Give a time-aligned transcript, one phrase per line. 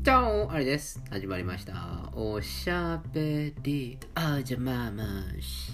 [0.00, 1.02] じゃんあれです。
[1.10, 2.10] 始まりました。
[2.14, 5.04] おしゃべりあじゃまま
[5.40, 5.72] し。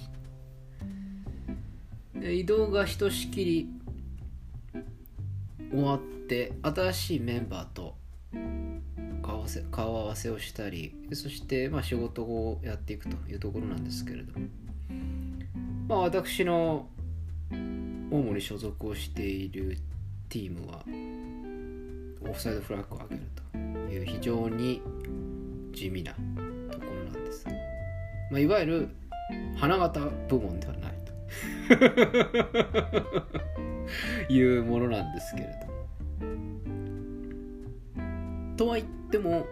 [2.21, 3.69] 移動がひとしきり
[5.71, 7.97] 終わって、新しいメンバーと
[9.23, 14.47] 顔合わせ顔合わせをしたり、そしてまあ仕事をやっていくというところなんですけれども、
[15.87, 16.89] まあ私の
[17.51, 19.77] 主に所属をしている
[20.31, 20.83] チームは、
[22.29, 23.23] オフサイドフラッグを上げる
[23.95, 24.83] いう非常に
[25.73, 27.47] 地味なところなんです、
[28.31, 28.89] まあ、いわゆる
[29.57, 31.13] 花形部門ではないと。
[34.33, 35.75] いうものなんですけれども。
[38.57, 39.47] とは言っても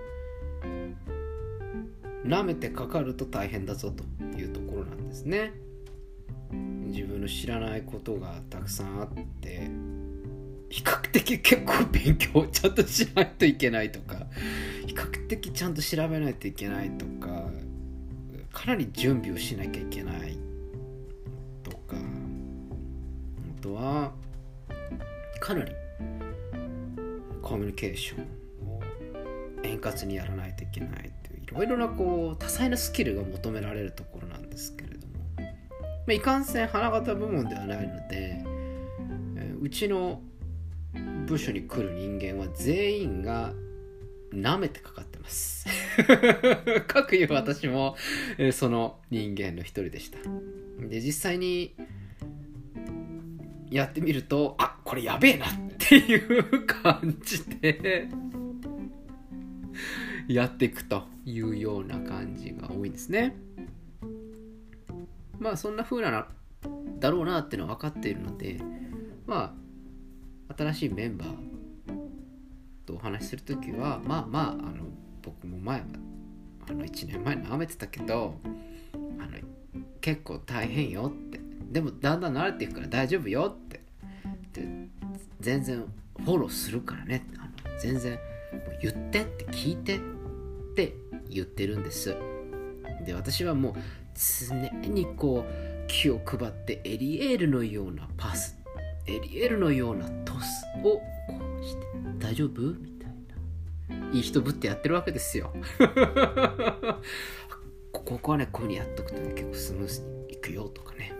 [2.24, 4.04] 舐めてかかると大変だぞと
[4.38, 5.52] いうところなんですね。
[6.86, 9.08] 自分の知らないことがたくさんあっ
[9.40, 9.70] て
[10.72, 14.16] 比較的結構勉強をちゃんとしないといけないとか
[14.86, 17.44] 比較的ちゃんと調べないといけないとか
[18.50, 20.38] かなり準備をしなきゃいけない
[21.62, 21.96] とか
[23.58, 24.12] あとは
[25.40, 25.72] かなり
[27.42, 28.80] コミュニケーションを
[29.64, 35.44] 円滑にやらないといけないといういろいろなこう多彩なスキルが求められるところなんですけれども、ま
[36.08, 38.42] あ、いかんせん花形部門ではないので
[39.36, 40.22] えーうちの
[41.26, 43.52] 部署に来る人間は全員が
[44.32, 45.66] 舐めてかかってます。
[46.88, 47.96] かくいう私も、
[48.38, 50.18] えーその人間の一人でした。
[50.88, 51.74] で、実際に
[53.70, 58.08] やってみると、あこれやべえなっていう感じで
[60.28, 63.36] やっていくというような感じが多いんですね。
[65.38, 66.28] まあそんな風な
[66.98, 68.60] だろうなっていうのは分かっているので、
[69.26, 69.61] まあ
[70.56, 71.28] 新しいメンバー
[72.86, 74.84] とお話しするときはまあまああの
[75.22, 75.86] 僕も前は
[76.68, 78.38] あの1年前舐めてたけど
[78.94, 79.30] あの
[80.00, 81.40] 結構大変よって。
[81.70, 83.80] でもだんだん慣れていくから大丈夫よって。
[85.40, 85.84] 全然
[86.18, 87.26] フォローするからね。
[87.38, 88.20] あの全然もう
[88.82, 90.00] 言ってって聞いてっ
[90.74, 90.94] て
[91.28, 92.14] 言ってるんです。
[93.06, 93.74] で私はもう
[94.14, 94.54] 常
[94.88, 98.61] にこう気を配ってエリエールのようなパス
[99.06, 101.02] エリエールのようなトスをこ
[101.60, 101.86] うして
[102.18, 102.60] 大丈夫？
[102.60, 103.10] みたい
[103.88, 103.96] な。
[104.12, 105.52] いい人ぶってやってるわけですよ。
[107.92, 111.12] ここはねこういうふうにやっとくとね結構スムーズにいくよとかね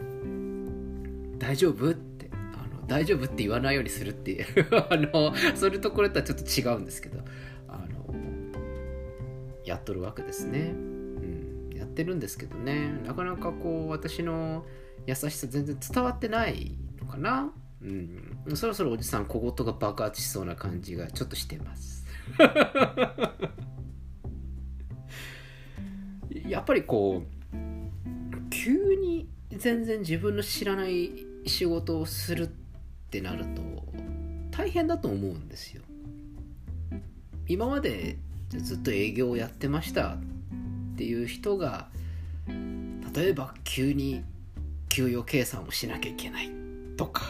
[1.39, 1.91] 大丈夫？
[1.91, 2.31] って。
[2.33, 2.37] あ
[2.75, 3.25] の大丈夫？
[3.25, 4.47] って言わないようにするっていう。
[4.91, 7.21] あのそういうところとはちょっと違うんですけど。
[7.69, 8.15] あの
[9.65, 12.93] やっとるわけですね、うん、やってるんですけどね。
[13.07, 14.67] なかなかこう私の
[15.07, 17.51] 優しさ全然伝わってないのかな。
[17.85, 22.07] うん、そろそろおじさん小言が爆発しそうな感じがちょっとしてます。
[26.49, 31.11] やっぱりこう急に全然自分の知らない
[31.47, 32.51] 仕事をするっ
[33.11, 33.63] てなると
[34.51, 35.83] 大変だと思うんですよ。
[37.49, 38.17] 今まで
[38.49, 40.19] ずっと営業をやってました
[40.95, 41.89] っていう人が
[43.15, 44.25] 例えば急に
[44.89, 46.51] 給与計算をしなきゃいけない
[46.97, 47.25] とか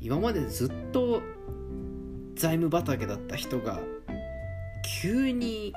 [0.00, 1.22] 今までずっと
[2.34, 3.80] 財務畑だった人が
[5.02, 5.72] 急に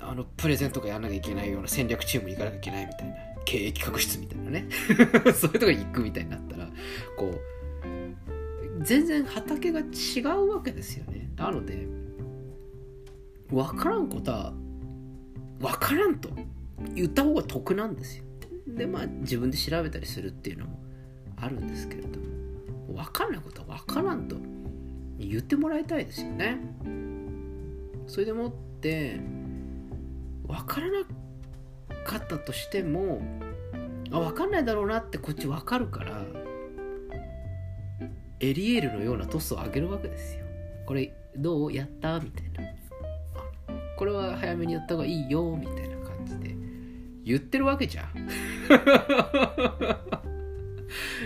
[0.00, 3.14] あのプレゼントがやらなきゃいけないような戦略チームに行かなきゃいけないみたいな
[3.44, 4.68] 経営企画室みたいなね。
[5.34, 6.70] そういうとこに行くみたいになったら
[7.16, 11.30] こう全然畑が違うわけですよね。
[11.36, 11.86] なので
[13.50, 14.52] 分からんことは
[15.60, 16.30] 分からんと
[16.94, 18.24] 言った方が得なんですよ。
[18.66, 20.83] でまあ自分で調べたりするっていうのも
[21.44, 24.36] あるんですけれども分かんないことは分からんと
[25.18, 26.58] 言ってもらいたいですよね。
[28.06, 29.20] それでもって
[30.46, 31.04] 分からな
[32.04, 33.22] かったとしても
[34.10, 36.22] あ分かんないだろうなってこっち分かるから
[38.40, 40.44] エリエールのようなトスを上げるわけですよ。
[40.86, 42.62] これどうやったみたいな。
[43.96, 46.54] これは早めにやった方がいいよみたいな感じで
[47.24, 48.28] 言ってるわけじゃん。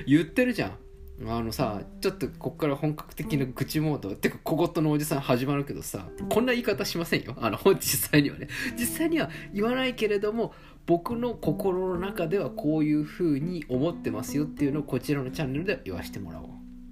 [0.09, 0.79] 言ってるじゃん。
[1.27, 4.15] あのさちょっとこっから本格的な愚痴モード。
[4.15, 7.35] てか小言のおじさん始まるけどさこんな言い方しませんよ。
[7.41, 8.47] あの実際にはね。
[8.79, 10.55] 実際には言わないけれども
[10.87, 16.47] 僕の心の中ではこういう風に思ってますよっていうのをこちらのチャンネルで言わせてもらおう、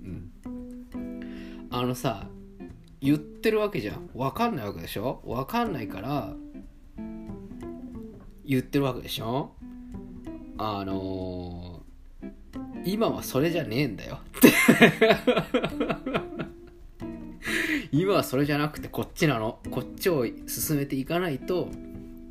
[0.05, 0.33] うん、
[1.71, 2.29] あのさ
[3.01, 4.11] 言ってるわけじゃん。
[4.13, 5.23] 分かんないわけでしょ？
[5.25, 6.35] 分かんないから
[8.45, 9.55] 言ってるわけでしょ？
[10.59, 11.76] あのー
[12.87, 14.21] 今はそれじゃねえんだよ。
[14.39, 14.49] っ て
[17.91, 19.59] 今はそれじゃなくてこっちなの。
[19.71, 21.69] こっちを進めていかないと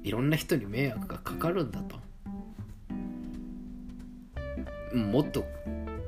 [0.03, 1.97] いろんな人に迷惑がかかるんだと。
[4.95, 5.45] もっと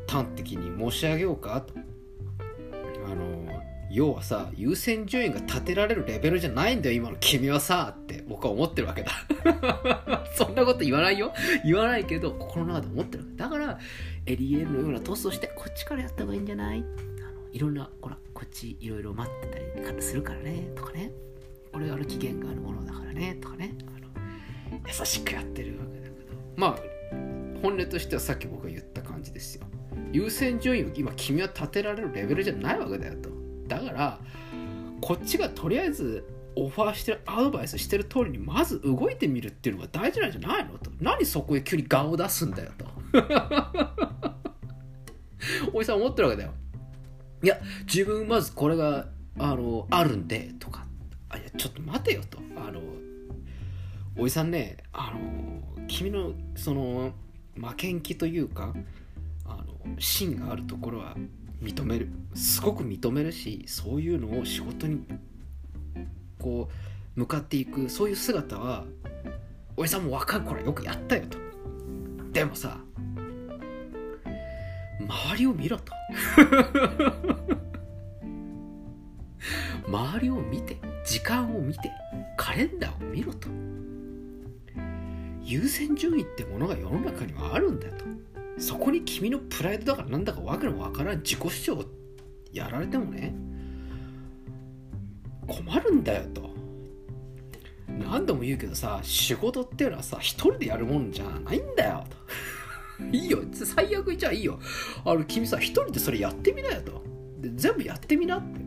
[0.08, 1.87] 端的に申し上げようかと。
[3.98, 9.10] 要はさ優先順位が立てられるレベルじゃないんだよ今の君はさって僕は思ってるわけだ。
[10.38, 11.34] そんなこと言わないよ。
[11.66, 13.24] 言わないけど心の中で思ってる。
[13.36, 13.80] だから
[14.28, 16.78] エリエールのようなトスをしてこっちからやった方がいいんじゃない？
[16.78, 16.86] あの
[17.52, 20.70] いろんなほらこっちいろいろ待ってたりするからね。
[20.76, 21.12] とかね。
[21.74, 23.36] これある期限があるものだからね。
[23.42, 23.74] とかね。
[23.88, 26.16] あの優しくやってるわけだけど。
[26.56, 26.80] まあ
[27.64, 29.66] 本音としてはさっき僕が言った感じですよ。
[30.12, 33.36] 優先順位を今君は立てられるレベルじゃないわけだよと。
[33.68, 34.20] だから
[35.02, 36.26] こっちがとりあえず
[36.56, 40.72] オファーしてるアドバイスしてる通りにまず動いてみるっていうのが大事なんじゃないの？
[40.80, 40.90] と。
[41.00, 42.86] 何そこへ急に顔を出すんだよと。
[45.74, 46.54] おじさん思ってるわけだよ。
[47.44, 50.84] いや自分まずこれがあのあるんでとか。
[51.30, 52.40] あいやちょっと待てよと。
[52.56, 52.82] あの
[54.18, 57.14] おじさんねあの君のその
[57.56, 58.74] 負けん気というか
[59.46, 59.66] あの
[60.00, 61.16] 芯があるところは
[61.62, 62.10] 認める。
[62.34, 65.04] すごく認めるしそういうのを仕事に
[66.40, 66.70] こ
[67.16, 68.86] う向かっていくそういう姿は
[69.76, 71.38] おじさんも若い頃よくやったよと。
[72.32, 72.78] でもさ
[75.00, 75.94] 周りを見ろと。
[79.88, 81.90] 周りを見て時間を見て
[82.36, 83.48] カレンダーを見ろと。
[85.44, 88.17] 優先順位ってものが世の中にはあるんだよと。
[88.58, 91.86] そこに君のプライドだからなんだかわけのわからん自己主張を
[92.52, 93.36] やられてもね
[95.48, 96.48] 困るんだよと。
[97.88, 102.18] 何度も言うけどさ仕事っていうのはさ一人でやるもんじゃないんだよと。
[103.16, 103.40] いいよ。
[103.54, 104.60] 最悪じゃあいいよ。
[105.06, 107.04] あの君さ一人でそれやってみなよと。
[107.40, 108.60] で全部やってみなって。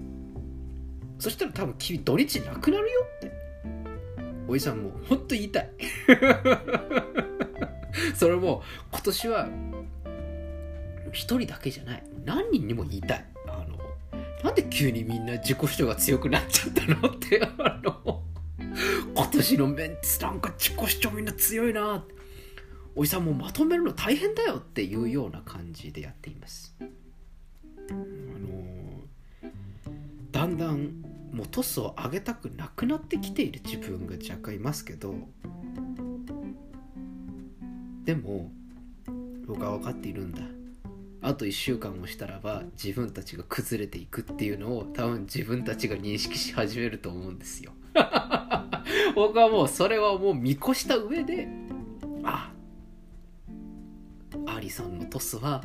[1.18, 3.32] そしたら多分君土日なくなるよって。
[4.48, 5.70] おじさんもうほんと言いたい。
[8.14, 9.48] それも今年は
[11.12, 12.02] 一人だけじゃない。
[12.24, 13.24] 何人にも言いたい。
[13.46, 13.78] あの
[14.44, 18.22] なんで急にみんな自己主張が強くなっちゃったのってあの
[19.14, 22.04] 今年のメンツなんか自己主張みんな強いな。
[22.96, 26.74] おじさんもまとめるの大変だよっていうような感じでやっています。
[26.80, 28.00] あの
[30.32, 31.02] だんだん
[31.32, 35.14] もうトスを上げたくなくなってきている自分が若干いますけど
[38.04, 38.50] でも
[39.46, 40.42] 僕は分かっているんだ。
[41.22, 47.72] あと1週間もしたらば自分たちが崩れていくっていうのを多分自分たちが認識し始めると思うんですよ。
[49.14, 51.48] 僕はもうそれはもう見越した上で
[52.22, 52.52] あ
[54.46, 55.62] アリさんのトスは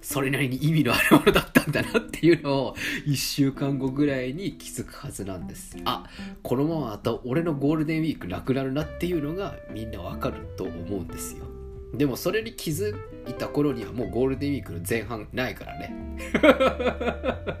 [0.00, 2.76] それなりに意味のあるものだったんだなっていうのを
[3.06, 5.76] 1週間後ぐらいに気づくはずなんです。
[5.84, 6.04] あ
[6.42, 11.51] このままだと俺のゴールデンウィークなくなるなっていうのがみんなわかると思うんですよ。
[11.94, 12.96] でもそれに気づ
[13.28, 15.94] いた頃にはもうゴールデンウィークの前半ないからね。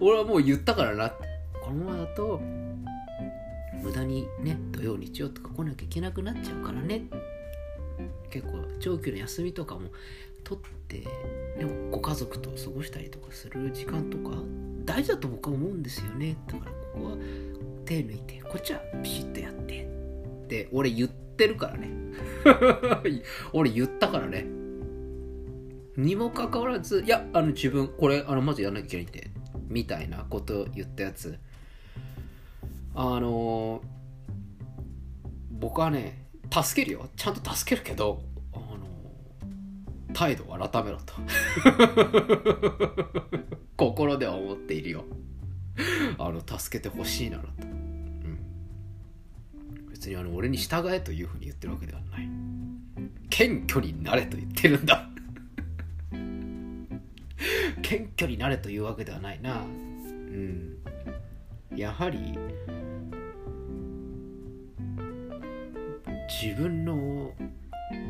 [0.00, 1.14] 俺はもう言ったからな。
[1.62, 2.40] このままだと
[3.82, 7.04] 無駄にね土曜日曜とか来なきゃいけなくなっちゃうからね。
[8.30, 9.90] 結構長期の休みとかも
[10.44, 11.04] 取って
[11.58, 14.36] でもご家族と過ごしたりとかする時間とか
[14.84, 16.36] 大事だと僕は思うんですよね。
[16.46, 17.16] だからここは
[17.84, 19.99] 手抜いてこっちはピシッとやって
[20.50, 21.88] って俺言ってるからね。
[23.54, 24.44] 俺言ったからね。
[25.96, 29.30] にもかかわらずいやあの自分これあのまずやらなきゃいけないって
[29.68, 31.38] みたいなことを言ったやつ。
[32.92, 33.80] あの
[35.52, 37.08] 僕はね助けるよ。
[37.14, 38.88] ちゃんと助けるけどあの
[40.12, 41.14] 態度を改めろと。
[43.76, 45.04] 心では思っているよ。
[46.18, 47.69] あの助けてほしいならと、うん、
[50.00, 52.28] 別にあの俺に従えというふうに言ってるわけではない。
[53.28, 55.06] 謙虚になれと言ってるんだ。
[57.82, 59.60] 謙虚になれというわけではないな。
[59.60, 60.78] うん。
[61.76, 62.38] やはり
[66.42, 67.34] 自分の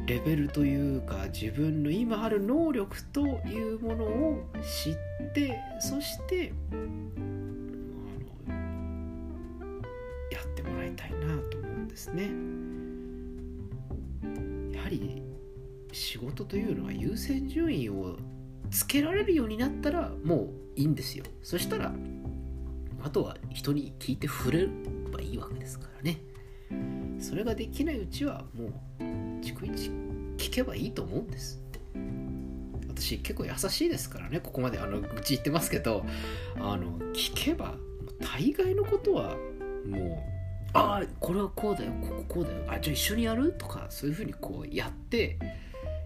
[0.06, 4.94] レベルというか自分の今ある能力というものを知っ
[5.34, 8.54] てそしてあの
[10.30, 11.59] やってもらいたいなと。
[11.90, 12.30] ですね。
[14.72, 15.22] やはり
[15.92, 18.16] 仕事というのは優先順位を
[18.70, 21.24] つけられるようになったらもういいんですよ。
[21.42, 21.92] そしたら
[23.02, 24.68] あとは人に聞いて触れれ
[25.12, 26.20] ばいいわけですからね。
[27.20, 29.02] それができないうちはもう
[29.42, 29.90] 逐一
[30.38, 31.60] 聞けばいいと思うんです
[32.88, 36.04] 私結構優しいですからねここまであの愚痴言ってますけど
[36.56, 37.74] あの聞けば
[38.20, 39.36] 大概のことは
[39.86, 40.39] もう
[40.72, 42.56] ああこれはこうだよこここうだよ。
[42.68, 43.52] あじゃあ一緒にやる？
[43.52, 45.38] とかそういうふうにこうやって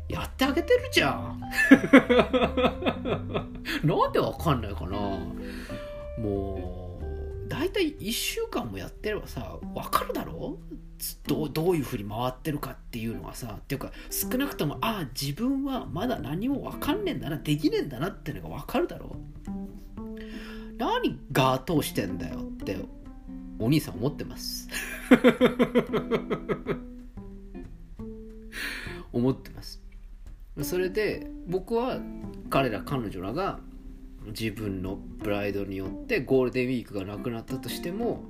[0.08, 1.40] やってあげてるじゃん。
[3.84, 4.98] なんでわかんないかな。
[6.18, 6.98] も
[7.46, 10.58] う大体1週間もやってればさわかるだろ？
[11.26, 13.56] どうどういうふうに回ってるかっていうのはさ。
[13.58, 19.14] っていうか少なくともああ自分はまだ何もわかんねえんだなできねえんだなっていうのがわかるだろ？
[20.78, 22.78] 何ガー通してんだよって
[23.58, 24.68] お兄さん思ってます。
[29.12, 29.82] 思ってます。
[30.62, 32.00] それで僕は
[32.50, 33.60] 彼ら彼女らが
[34.26, 38.24] 自分のプライドによってゴールデンウィークがなくなったとしても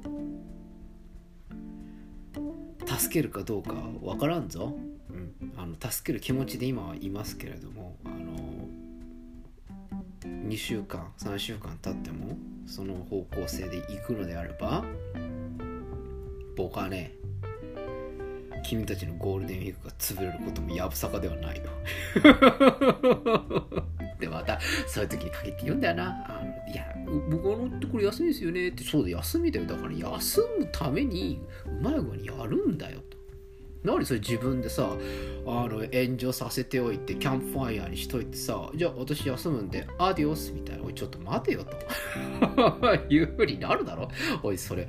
[2.86, 4.76] 助けるかどうか分からんぞ、
[5.10, 8.68] うん、あの助ける気持ちで今はいますけれどもあの
[10.24, 14.84] 2週間3週間経ってもその方向性で行くのであれば
[16.56, 17.14] 僕はね
[18.64, 21.64] 君たちのゴールデンウィークが潰れることもやぶさかではないよ。
[24.18, 26.24] でまたそういう時に限って言うんだよな。
[26.28, 26.86] あのいや
[27.30, 28.82] 僕あのってこれ休みですよねって。
[28.82, 29.66] そうで休みだよ。
[29.66, 33.18] だから休むためにうまい具合にやるんだよと。
[33.84, 34.88] 何それ自分でさ
[35.46, 40.84] あの炎上させておいてキャンプファイヤーにしといてさじゃあ私休むんでアディオスみたいな。
[40.84, 41.76] おいちょっと待てよと。
[43.08, 44.08] いうふうになるだろ。
[44.42, 44.88] おいそれ。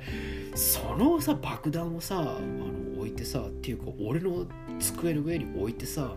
[0.54, 4.46] そのさ爆弾をさあの置いてさっていうか俺の
[4.78, 6.14] 机の上に置いてさ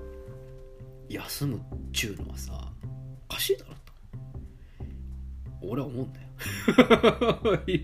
[1.09, 1.59] 休むっ
[1.91, 2.53] ちゅうのはさ
[3.29, 3.79] おかしいだろと。
[5.61, 6.27] 俺は思うんだよ。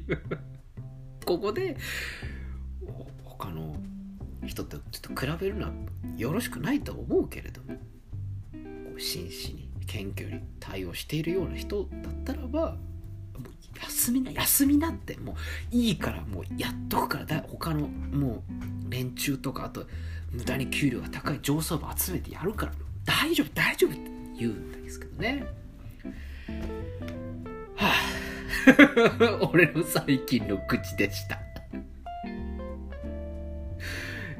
[1.25, 1.75] ここで
[3.23, 3.75] 他の
[4.47, 5.73] 人とちょっと比べるのは
[6.17, 7.79] よろしくないと思うけれどもこ
[8.95, 12.77] う真摯に謙虚に対応しているような人だったらばも
[13.39, 15.35] う休みな休みなってもう
[15.75, 18.43] いいからもうやっとくからだ他のも
[18.87, 19.85] う連中とかあと
[20.31, 22.71] 無駄に給料が高い上層部集めてやるから
[23.05, 23.99] 大丈夫大丈夫って
[24.37, 25.45] 言うんですけどね。
[27.75, 28.25] はあ
[29.51, 31.39] 俺の最近の口でした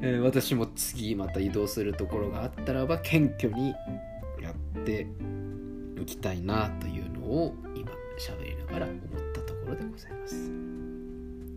[0.06, 3.74] えー、私も次また移動するところがあったらば謙虚に
[4.40, 5.08] やって
[6.00, 9.00] いきたいなというのを今喋りながら思っ
[9.34, 10.52] たところでございます。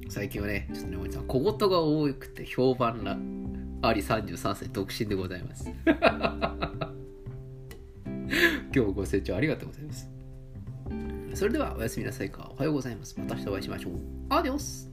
[0.08, 3.18] 最近はねちょっとねおじさん小言が多くて評判な
[3.86, 5.70] あり33歳独身でございます。
[8.24, 10.08] 今日もご清聴ありがとうございます。
[11.34, 12.50] それではおやすみなさいか。
[12.54, 13.14] おはようございます。
[13.20, 13.92] また明日お会いしましょう。
[14.30, 14.87] アディオス。